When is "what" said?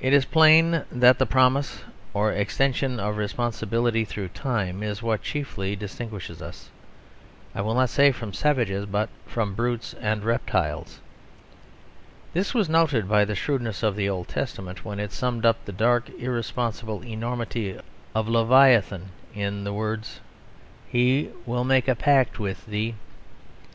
5.02-5.20